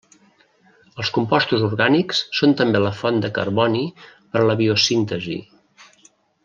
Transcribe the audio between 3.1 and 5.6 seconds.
de carboni per a la biosíntesi.